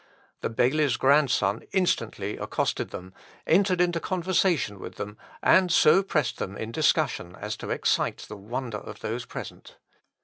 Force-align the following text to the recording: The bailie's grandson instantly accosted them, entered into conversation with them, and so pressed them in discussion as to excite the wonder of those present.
The 0.39 0.49
bailie's 0.49 0.97
grandson 0.97 1.61
instantly 1.73 2.35
accosted 2.35 2.89
them, 2.89 3.13
entered 3.45 3.79
into 3.79 3.99
conversation 3.99 4.79
with 4.79 4.95
them, 4.95 5.15
and 5.43 5.71
so 5.71 6.01
pressed 6.01 6.39
them 6.39 6.57
in 6.57 6.71
discussion 6.71 7.35
as 7.39 7.55
to 7.57 7.69
excite 7.69 8.25
the 8.27 8.35
wonder 8.35 8.79
of 8.79 9.01
those 9.01 9.25
present. 9.27 9.77